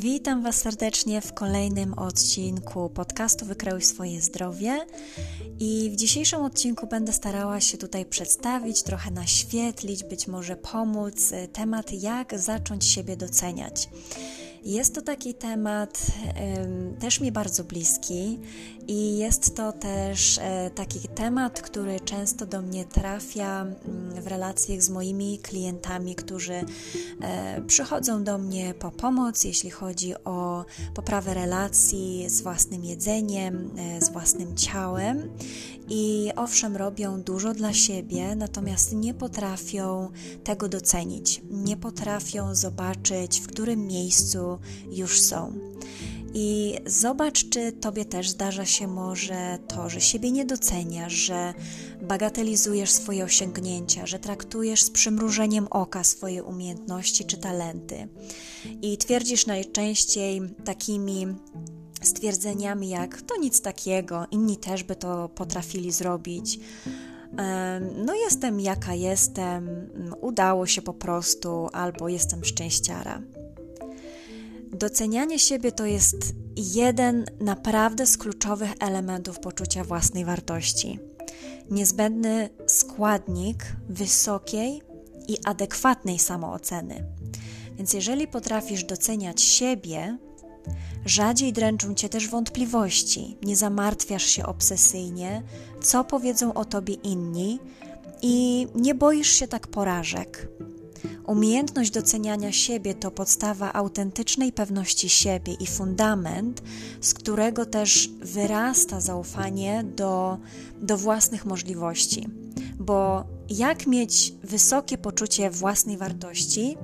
[0.00, 4.86] Witam Was serdecznie w kolejnym odcinku podcastu Wykreuj swoje zdrowie.
[5.60, 11.48] I w dzisiejszym odcinku będę starała się tutaj przedstawić, trochę naświetlić, być może pomóc y,
[11.48, 13.88] temat, jak zacząć siebie doceniać.
[14.68, 16.06] Jest to taki temat
[17.00, 18.38] też mi bardzo bliski
[18.88, 24.82] i jest to też e, taki temat, który często do mnie trafia mm, w relacjach
[24.82, 26.64] z moimi klientami, którzy
[27.20, 30.47] e, przychodzą do mnie po pomoc, jeśli chodzi o
[30.94, 35.30] poprawę relacji z własnym jedzeniem, e, z własnym ciałem.
[35.88, 40.10] I owszem, robią dużo dla siebie, natomiast nie potrafią
[40.44, 44.58] tego docenić, nie potrafią zobaczyć, w którym miejscu
[44.90, 45.52] już są.
[46.34, 51.54] I zobacz, czy tobie też zdarza się może to, że siebie nie doceniasz, że
[52.02, 58.08] bagatelizujesz swoje osiągnięcia, że traktujesz z przymrużeniem oka swoje umiejętności czy talenty.
[58.82, 61.26] I twierdzisz najczęściej takimi
[62.02, 66.58] stwierdzeniami jak to nic takiego, inni też by to potrafili zrobić.
[68.06, 69.90] No, jestem jaka jestem,
[70.20, 73.22] udało się po prostu, albo jestem szczęściara.
[74.72, 76.16] Docenianie siebie to jest
[76.56, 80.98] jeden naprawdę z kluczowych elementów poczucia własnej wartości.
[81.70, 84.82] Niezbędny składnik wysokiej
[85.28, 87.04] i adekwatnej samooceny.
[87.76, 90.18] Więc jeżeli potrafisz doceniać siebie,
[91.04, 95.42] rzadziej dręczą cię też wątpliwości, nie zamartwiasz się obsesyjnie,
[95.82, 97.58] co powiedzą o tobie inni
[98.22, 100.48] i nie boisz się tak porażek.
[101.28, 106.62] Umiejętność doceniania siebie to podstawa autentycznej pewności siebie i fundament,
[107.00, 110.38] z którego też wyrasta zaufanie do,
[110.82, 112.28] do własnych możliwości.
[112.78, 116.76] Bo jak mieć wysokie poczucie własnej wartości,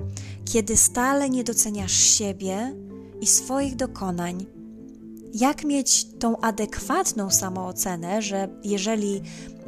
[0.45, 2.75] kiedy stale nie doceniasz siebie
[3.21, 4.45] i swoich dokonań?
[5.33, 9.21] Jak mieć tą adekwatną samoocenę, że jeżeli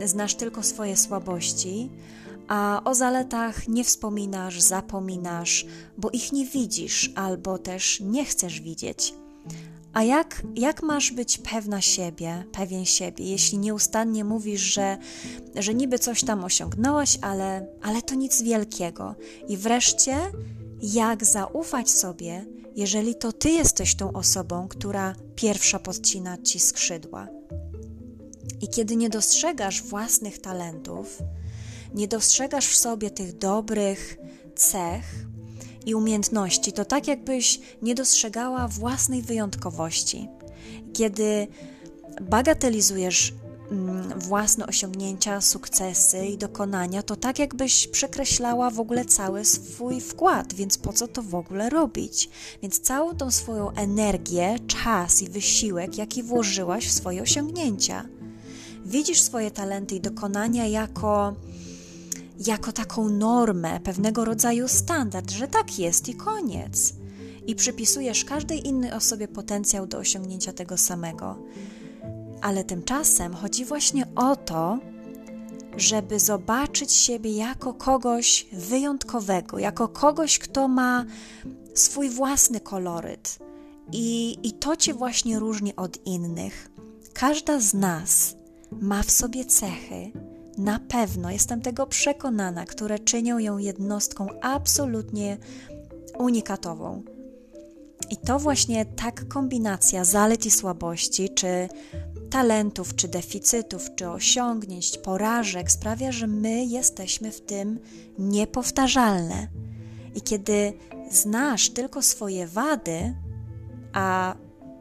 [0.06, 1.90] znasz tylko swoje słabości,
[2.48, 5.66] a o zaletach nie wspominasz, zapominasz,
[5.98, 9.14] bo ich nie widzisz albo też nie chcesz widzieć.
[9.94, 14.98] A jak, jak masz być pewna siebie, pewien siebie, jeśli nieustannie mówisz, że,
[15.56, 19.16] że niby coś tam osiągnąłeś, ale, ale to nic wielkiego?
[19.48, 20.18] I wreszcie,
[20.82, 27.28] jak zaufać sobie, jeżeli to ty jesteś tą osobą, która pierwsza podcina ci skrzydła?
[28.62, 31.18] I kiedy nie dostrzegasz własnych talentów,
[31.94, 34.18] nie dostrzegasz w sobie tych dobrych
[34.56, 35.28] cech
[35.86, 40.28] i umiejętności, to tak jakbyś nie dostrzegała własnej wyjątkowości.
[40.94, 41.48] Kiedy
[42.22, 43.34] bagatelizujesz
[43.72, 50.54] mm, własne osiągnięcia, sukcesy i dokonania, to tak jakbyś przekreślała w ogóle cały swój wkład,
[50.54, 52.30] więc po co to w ogóle robić?
[52.62, 58.06] Więc całą tą swoją energię, czas i wysiłek, jaki włożyłaś w swoje osiągnięcia.
[58.86, 61.36] Widzisz swoje talenty i dokonania jako
[62.40, 66.94] jako taką normę, pewnego rodzaju standard, że tak jest i koniec.
[67.48, 71.36] I przypisujesz każdej innej osobie potencjał do osiągnięcia tego samego.
[72.42, 74.80] Ale tymczasem chodzi właśnie o to,
[75.78, 81.06] żeby zobaczyć siebie jako kogoś wyjątkowego, jako kogoś, kto ma
[81.74, 83.40] swój własny koloryt.
[83.92, 86.72] I, I to cię właśnie różni od innych.
[87.14, 88.36] Każda z nas
[88.72, 90.12] ma w sobie cechy,
[90.58, 95.38] na pewno, jestem tego przekonana, które czynią ją jednostką absolutnie
[96.20, 97.04] unikatową.
[98.10, 101.70] I to właśnie tak kombinacja zalet i słabości, czy
[102.30, 107.80] talentów, czy deficytów, czy osiągnięć, porażek sprawia, że my jesteśmy w tym
[108.20, 109.48] niepowtarzalne.
[110.16, 110.74] I kiedy
[111.12, 113.16] znasz tylko swoje wady,
[113.94, 114.36] a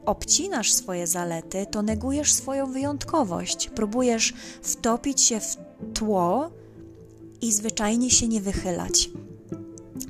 [0.07, 6.51] obcinasz swoje zalety, to negujesz swoją wyjątkowość, próbujesz wtopić się w tło
[7.41, 9.11] i zwyczajnie się nie wychylać.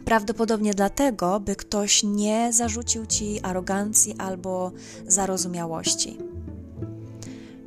[0.04, 4.72] Prawdopodobnie dlatego, by ktoś nie zarzucił ci arogancji albo
[5.06, 6.18] zarozumiałości.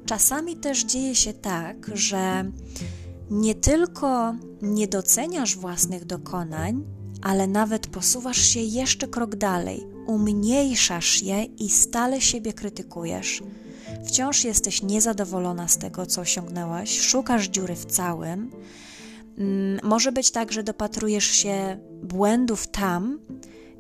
[0.05, 2.51] Czasami też dzieje się tak, że
[3.31, 6.83] nie tylko nie doceniasz własnych dokonań,
[7.21, 13.43] ale nawet posuwasz się jeszcze krok dalej, umniejszasz je i stale siebie krytykujesz.
[14.05, 18.51] Wciąż jesteś niezadowolona z tego, co osiągnęłaś, szukasz dziury w całym.
[19.37, 23.19] Mm, może być tak, że dopatrujesz się błędów tam,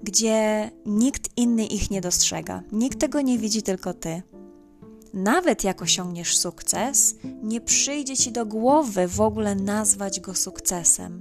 [0.03, 2.63] gdzie nikt inny ich nie dostrzega.
[2.71, 4.21] Nikt tego nie widzi, tylko ty.
[5.13, 11.19] Nawet jak osiągniesz sukces, nie przyjdzie ci do głowy w ogóle nazwać go sukcesem.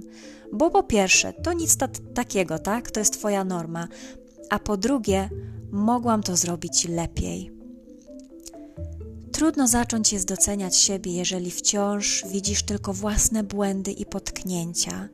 [0.53, 2.91] Bo po pierwsze, to nic ta takiego, tak?
[2.91, 3.87] To jest twoja norma.
[4.49, 5.29] a po drugie,
[5.71, 7.58] mogłam to zrobić lepiej.
[9.39, 15.09] Trudno zacząć jest doceniać siebie, jeżeli wciąż widzisz tylko własne błędy i potknięcia.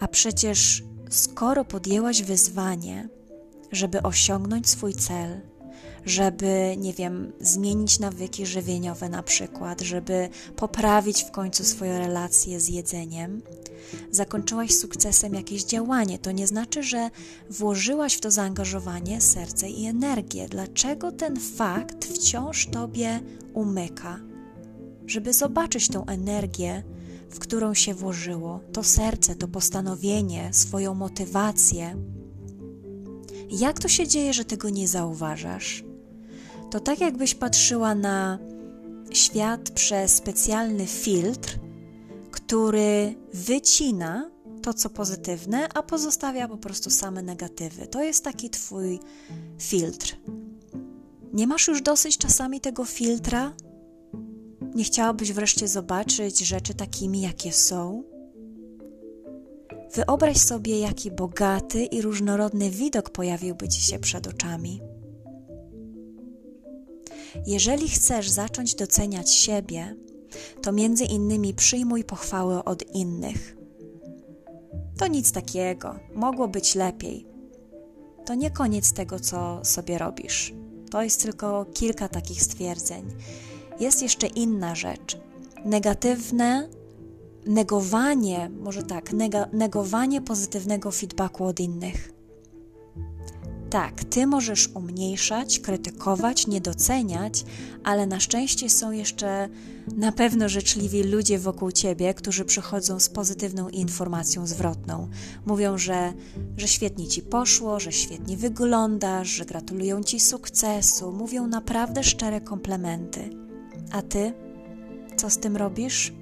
[0.00, 3.08] A przecież, skoro podjęłaś wyzwanie,
[3.72, 5.40] żeby osiągnąć swój cel,
[6.06, 12.68] żeby, nie wiem, zmienić nawyki żywieniowe na przykład, żeby poprawić w końcu swoje relacje z
[12.68, 13.42] jedzeniem,
[14.10, 16.18] zakończyłaś sukcesem jakieś działanie.
[16.18, 17.10] To nie znaczy, że
[17.50, 20.48] włożyłaś w to zaangażowanie serce i energię.
[20.48, 23.20] Dlaczego ten fakt wciąż tobie
[23.54, 24.20] umyka?
[25.06, 26.82] Żeby zobaczyć tą energię,
[27.30, 31.96] w którą się włożyło, to serce, to postanowienie, swoją motywację.
[33.50, 35.84] Jak to się dzieje, że tego nie zauważasz?
[36.74, 38.38] To tak, jakbyś patrzyła na
[39.10, 41.58] świat przez specjalny filtr,
[42.30, 44.30] który wycina
[44.62, 47.86] to, co pozytywne, a pozostawia po prostu same negatywy.
[47.86, 49.00] To jest taki Twój
[49.58, 50.16] filtr.
[51.32, 53.52] Nie masz już dosyć czasami tego filtra?
[54.74, 58.02] Nie chciałabyś wreszcie zobaczyć rzeczy takimi, jakie są?
[59.94, 64.93] Wyobraź sobie, jaki bogaty i różnorodny widok pojawiłby ci się przed oczami.
[67.46, 69.96] Jeżeli chcesz zacząć doceniać siebie,
[70.62, 73.56] to między innymi przyjmuj pochwały od innych.
[74.98, 77.26] To nic takiego, mogło być lepiej.
[78.26, 80.54] To nie koniec tego, co sobie robisz.
[80.90, 83.04] To jest tylko kilka takich stwierdzeń.
[83.80, 85.18] Jest jeszcze inna rzecz.
[85.64, 86.68] Negatywne
[87.46, 89.10] negowanie, może tak,
[89.52, 92.13] negowanie pozytywnego feedbacku od innych.
[93.74, 97.44] Tak, ty możesz umniejszać, krytykować, niedoceniać,
[97.84, 99.48] ale na szczęście są jeszcze
[99.96, 105.08] na pewno życzliwi ludzie wokół ciebie, którzy przychodzą z pozytywną informacją zwrotną.
[105.46, 106.12] Mówią, że,
[106.56, 113.30] że świetnie ci poszło, że świetnie wyglądasz, że gratulują ci sukcesu, mówią naprawdę szczere komplementy.
[113.92, 114.32] A ty?
[115.16, 116.12] Co z tym robisz?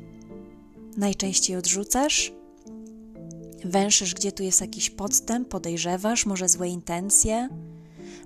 [0.97, 2.42] Najczęściej odrzucasz?
[3.65, 7.49] Węszysz, gdzie tu jest jakiś podstęp, podejrzewasz, może złe intencje.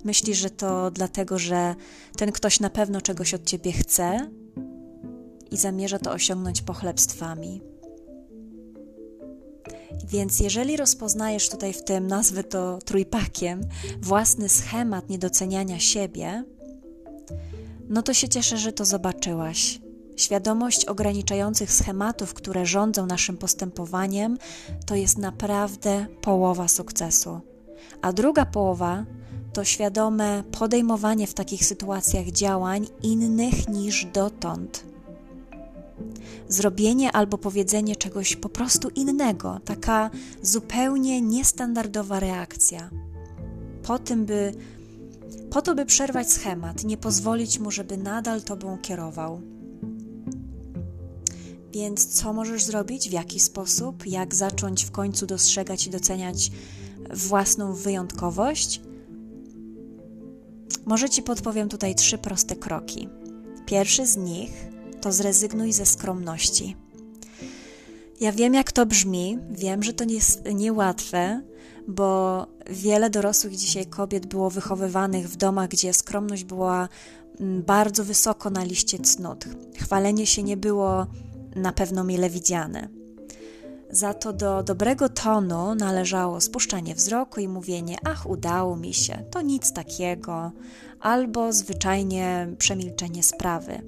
[0.03, 1.75] Myślisz, że to dlatego, że
[2.17, 4.29] ten ktoś na pewno czegoś od ciebie chce
[5.51, 7.61] i zamierza to osiągnąć pochlebstwami.
[10.09, 13.61] Więc jeżeli rozpoznajesz tutaj w tym, nazwę to trójpakiem,
[14.01, 16.43] własny schemat niedoceniania siebie,
[17.89, 19.79] no to się cieszę, że to zobaczyłaś
[20.17, 24.37] Świadomość ograniczających schematów, które rządzą naszym postępowaniem,
[24.85, 27.41] to jest naprawdę połowa sukcesu.
[28.01, 29.05] A druga połowa
[29.53, 34.83] to świadome podejmowanie w takich sytuacjach działań innych niż dotąd.
[36.47, 40.09] Zrobienie albo powiedzenie czegoś po prostu innego, taka
[40.41, 42.89] zupełnie niestandardowa reakcja.
[43.83, 44.51] Po tym, by,
[45.49, 49.41] po to, by przerwać schemat, nie pozwolić mu, żeby nadal tobą kierował.
[51.73, 53.09] Więc co możesz zrobić?
[53.09, 54.05] W jaki sposób?
[54.05, 56.51] Jak zacząć w końcu dostrzegać i doceniać
[57.13, 58.81] własną wyjątkowość?
[60.85, 63.09] Może Ci podpowiem tutaj trzy proste kroki.
[63.65, 64.51] Pierwszy z nich
[65.01, 66.75] to zrezygnuj ze skromności.
[68.19, 71.41] Ja wiem, jak to brzmi, wiem, że to nie jest niełatwe,
[71.87, 76.89] bo wiele dorosłych dzisiaj kobiet było wychowywanych w domach, gdzie skromność była
[77.39, 79.45] mm, bardzo wysoko na liście cnót.
[79.77, 81.07] Chwalenie się nie było
[81.57, 82.87] na pewno mile widziane.
[83.89, 89.41] Za to do dobrego tonu należało spuszczanie wzroku i mówienie: Ach, udało mi się, to
[89.41, 90.51] nic takiego,
[90.99, 93.81] albo zwyczajnie przemilczenie sprawy.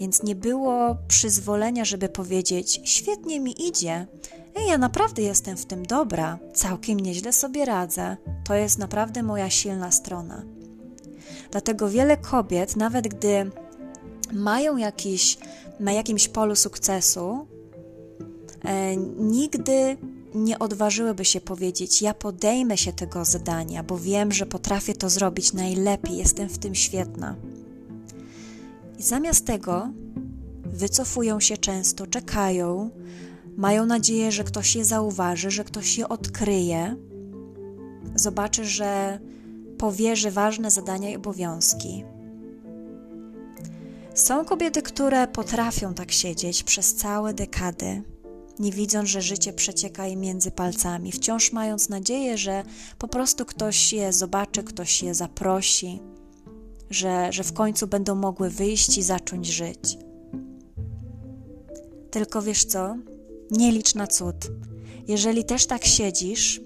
[0.00, 4.06] Więc nie było przyzwolenia, żeby powiedzieć: Świetnie mi idzie,
[4.56, 9.50] Ej, ja naprawdę jestem w tym dobra, całkiem nieźle sobie radzę, to jest naprawdę moja
[9.50, 10.42] silna strona.
[11.50, 13.50] Dlatego wiele kobiet, nawet gdy
[14.32, 15.38] mają jakiś
[15.80, 17.46] na jakimś polu sukcesu,
[18.64, 19.96] e, nigdy
[20.34, 25.52] nie odważyłyby się powiedzieć: Ja podejmę się tego zadania, bo wiem, że potrafię to zrobić
[25.52, 27.36] najlepiej, jestem w tym świetna.
[28.98, 29.88] I zamiast tego
[30.64, 32.90] wycofują się często, czekają,
[33.56, 36.96] mają nadzieję, że ktoś je zauważy, że ktoś je odkryje,
[38.14, 39.18] zobaczy, że
[39.78, 42.04] powierzy ważne zadania i obowiązki.
[44.14, 48.02] Są kobiety, które potrafią tak siedzieć przez całe dekady,
[48.58, 52.62] nie widząc, że życie przecieka im między palcami, wciąż mając nadzieję, że
[52.98, 56.00] po prostu ktoś je zobaczy, ktoś je zaprosi,
[56.90, 59.98] że, że w końcu będą mogły wyjść i zacząć żyć.
[62.10, 62.96] Tylko wiesz co?
[63.50, 64.36] Nie licz na cud.
[65.08, 66.60] Jeżeli też tak siedzisz,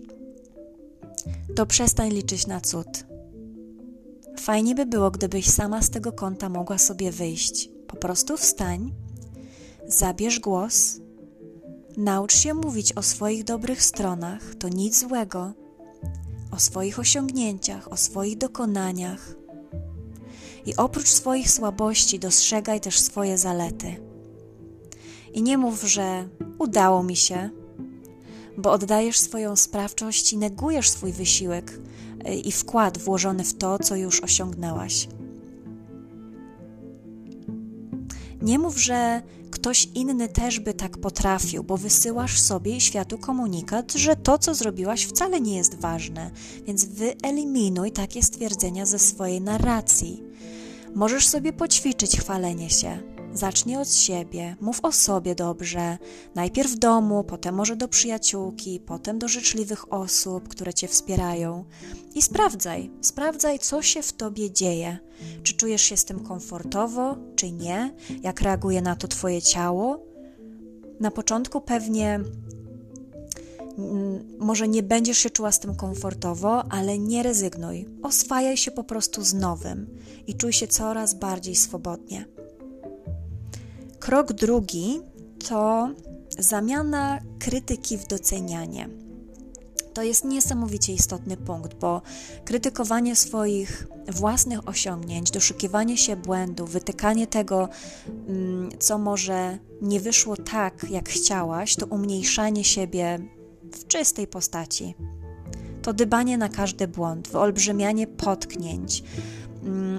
[1.56, 3.07] to przestań liczyć na cud.
[4.48, 7.70] Fajnie by było, gdybyś sama z tego kąta mogła sobie wyjść.
[7.86, 8.92] Po prostu wstań,
[9.86, 11.00] zabierz głos,
[11.96, 15.52] naucz się mówić o swoich dobrych stronach, to nic złego,
[16.50, 19.34] o swoich osiągnięciach, o swoich dokonaniach.
[20.66, 23.96] I oprócz swoich słabości dostrzegaj też swoje zalety.
[25.34, 26.28] I nie mów, że
[26.58, 27.50] udało mi się,
[28.58, 31.80] bo oddajesz swoją sprawczość i negujesz swój wysiłek
[32.44, 35.08] i wkład włożony w to, co już osiągnęłaś.
[38.42, 43.92] Nie mów, że ktoś inny też by tak potrafił, bo wysyłasz sobie i światu komunikat,
[43.92, 46.30] że to, co zrobiłaś, wcale nie jest ważne,
[46.66, 50.22] więc wyeliminuj takie stwierdzenia ze swojej narracji.
[50.94, 52.98] Możesz sobie poćwiczyć chwalenie się,
[53.34, 55.98] Zacznij od siebie, mów o sobie dobrze,
[56.34, 61.64] najpierw w domu, potem może do przyjaciółki, potem do życzliwych osób, które cię wspierają.
[62.14, 64.98] I sprawdzaj, sprawdzaj, co się w tobie dzieje.
[65.42, 67.94] Czy czujesz się z tym komfortowo, czy nie?
[68.22, 70.04] Jak reaguje na to twoje ciało?
[71.00, 72.20] Na początku pewnie
[73.78, 77.88] mm, może nie będziesz się czuła z tym komfortowo, ale nie rezygnuj.
[78.02, 79.86] Oswajaj się po prostu z nowym
[80.26, 82.37] i czuj się coraz bardziej swobodnie.
[84.08, 85.00] Krok drugi
[85.48, 85.90] to
[86.38, 88.88] zamiana krytyki w docenianie.
[89.94, 92.02] To jest niesamowicie istotny punkt, bo
[92.44, 97.68] krytykowanie swoich własnych osiągnięć, doszukiwanie się błędów, wytykanie tego,
[98.28, 103.18] mm, co może nie wyszło tak, jak chciałaś, to umniejszanie siebie
[103.72, 104.94] w czystej postaci.
[105.82, 109.02] To dybanie na każdy błąd, wyolbrzymianie potknięć,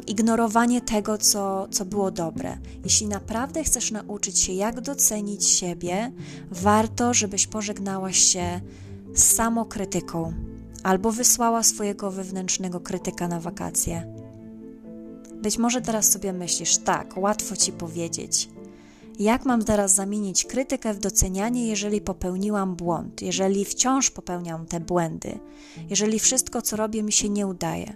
[0.08, 2.58] ignorowanie tego, co, co było dobre.
[2.84, 6.12] Jeśli naprawdę chcesz nauczyć się, jak docenić siebie,
[6.52, 8.62] warto, żebyś pożegnałaś się
[9.16, 10.34] z samokrytyką
[10.84, 14.14] albo wysłała swojego wewnętrznego krytyka na wakacje.
[15.42, 18.50] Być może teraz sobie myślisz, tak, łatwo ci powiedzieć.
[19.20, 25.40] Jak mam teraz zamienić krytykę w docenianie, jeżeli popełniłam błąd, jeżeli wciąż popełniam te błędy,
[25.90, 27.96] jeżeli wszystko, co robię, mi się nie udaje?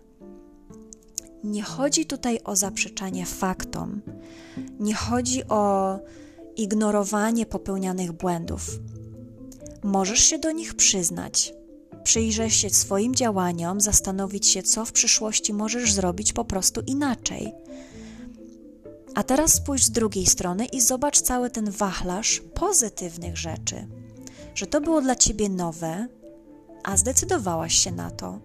[1.44, 4.02] Nie chodzi tutaj o zaprzeczanie faktom,
[4.80, 6.00] nie chodzi o
[6.56, 8.80] ignorowanie popełnianych błędów.
[9.84, 11.54] Możesz się do nich przyznać,
[12.04, 17.54] przyjrzeć się swoim działaniom, zastanowić się, co w przyszłości możesz zrobić po prostu inaczej.
[19.16, 23.88] A teraz spójrz z drugiej strony i zobacz cały ten wachlarz pozytywnych rzeczy,
[24.56, 26.08] że to było dla ciebie nowe,
[26.84, 28.40] a zdecydowałaś się na to.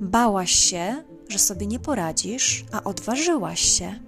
[0.00, 4.00] Bałaś się, że sobie nie poradzisz, a odważyłaś się.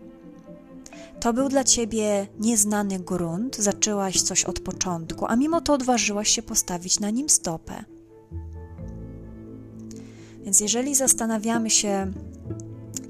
[1.21, 6.43] To był dla ciebie nieznany grunt, zaczęłaś coś od początku, a mimo to odważyłaś się
[6.43, 7.85] postawić na nim stopę.
[10.45, 12.13] Więc jeżeli zastanawiamy się,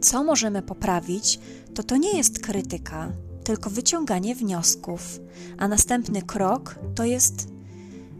[0.01, 1.41] co możemy poprawić,
[1.75, 3.13] to to nie jest krytyka,
[3.45, 5.21] tylko wyciąganie wniosków,
[5.59, 7.49] a następny krok to jest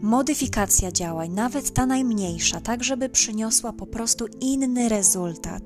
[0.01, 5.63] modyfikacja działań, nawet ta najmniejsza, tak żeby przyniosła po prostu inny rezultat.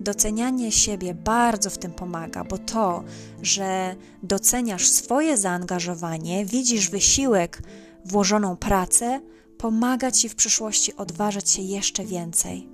[0.00, 3.04] Docenianie siebie bardzo w tym pomaga, bo to,
[3.42, 7.62] że doceniasz swoje zaangażowanie, widzisz wysiłek,
[8.04, 9.20] włożoną pracę,
[9.58, 12.68] pomaga ci w przyszłości odważyć się jeszcze więcej.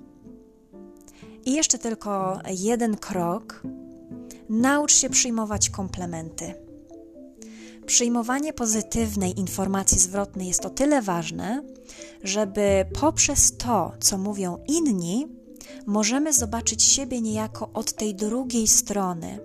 [1.45, 3.63] I jeszcze tylko jeden krok.
[4.49, 6.53] Naucz się przyjmować komplementy.
[7.85, 11.63] Przyjmowanie pozytywnej informacji zwrotnej jest o tyle ważne,
[12.23, 15.27] żeby poprzez to, co mówią inni,
[15.85, 19.39] możemy zobaczyć siebie niejako od tej drugiej strony.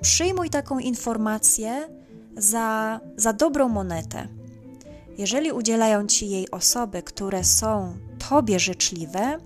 [0.00, 1.88] Przyjmuj taką informację
[2.36, 4.28] za, za dobrą monetę.
[5.18, 7.96] Jeżeli udzielają ci jej osoby, które są
[8.28, 9.38] tobie życzliwe,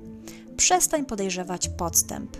[0.57, 2.37] przestań podejrzewać podstęp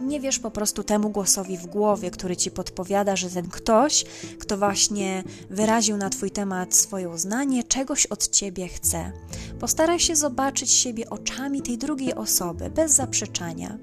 [0.00, 4.04] nie wiesz po prostu temu głosowi w głowie, który ci podpowiada, że ten ktoś,
[4.38, 9.12] kto właśnie wyraził na twój temat swoje uznanie, czegoś od ciebie chce.
[9.60, 13.78] Postaraj się zobaczyć siebie oczami tej drugiej osoby, bez zaprzeczania.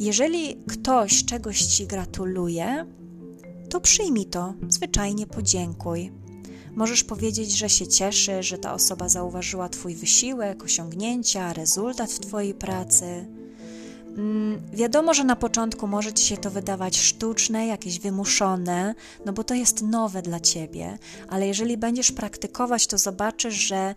[0.00, 2.86] Jeżeli ktoś czegoś ci gratuluje,
[3.68, 6.12] to przyjmij to, zwyczajnie podziękuj.
[6.74, 12.54] Możesz powiedzieć, że się cieszy, że ta osoba zauważyła Twój wysiłek, osiągnięcia, rezultat w Twojej
[12.54, 13.39] pracy
[14.72, 18.94] wiadomo, że na początku może ci się to wydawać sztuczne, jakieś wymuszone,
[19.26, 20.98] no bo to jest nowe dla ciebie,
[21.28, 23.94] ale jeżeli będziesz praktykować, to zobaczysz, że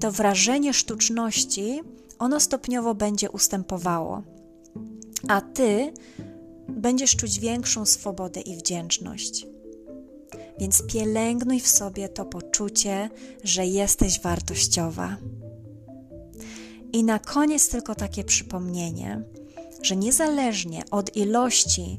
[0.00, 1.80] to wrażenie sztuczności,
[2.18, 4.22] ono stopniowo będzie ustępowało,
[5.28, 5.92] a ty
[6.68, 9.46] będziesz czuć większą swobodę i wdzięczność.
[10.60, 13.10] Więc pielęgnuj w sobie to poczucie,
[13.44, 15.16] że jesteś wartościowa.
[16.92, 19.22] I na koniec tylko takie przypomnienie,
[19.82, 21.98] że niezależnie od ilości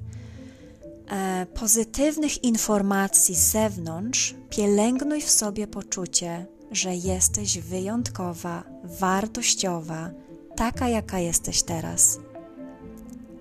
[1.09, 10.11] e, pozytywnych informacji z zewnątrz, pielęgnuj w sobie poczucie, że jesteś wyjątkowa, wartościowa,
[10.55, 12.19] taka jaka jesteś teraz.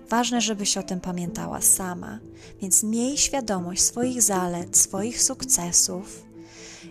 [0.09, 2.19] Ważne, żebyś o tym pamiętała sama,
[2.61, 6.25] więc miej świadomość swoich zalet, swoich sukcesów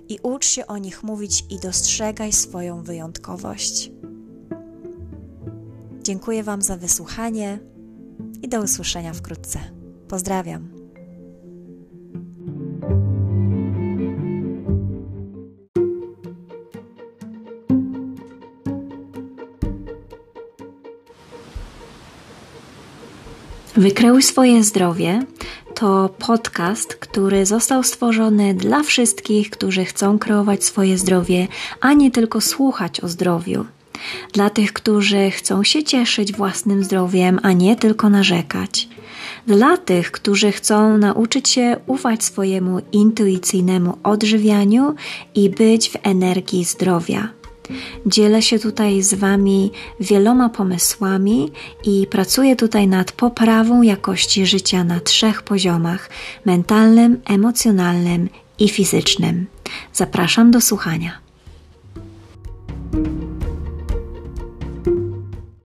[0.08, 3.90] i ucz się o nich mówić i dostrzegaj swoją wyjątkowość.
[6.02, 7.58] Dziękuję Wam za wysłuchanie
[8.42, 9.58] i do usłyszenia wkrótce.
[10.08, 10.68] Pozdrawiam.
[23.76, 25.22] Wykreuj swoje zdrowie
[25.74, 31.48] to podcast, który został stworzony dla wszystkich, którzy chcą kreować swoje zdrowie,
[31.80, 33.64] a nie tylko słuchać o zdrowiu.
[34.32, 38.88] Dla tych, którzy chcą się cieszyć własnym zdrowiem, a nie tylko narzekać.
[39.46, 44.94] Dla tych, którzy chcą nauczyć się ufać swojemu intuicyjnemu odżywianiu
[45.34, 47.28] i być w energii zdrowia.
[48.06, 51.50] Dzielę się tutaj z Wami wieloma pomysłami
[51.84, 56.10] i pracuję tutaj nad poprawą jakości życia na trzech poziomach
[56.44, 58.28] mentalnym, emocjonalnym
[58.58, 59.46] i fizycznym.
[59.92, 61.18] Zapraszam do słuchania.